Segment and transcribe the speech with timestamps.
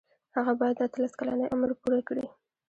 [0.37, 2.25] هغه باید د اتلس کلنۍ عمر پوره کړي.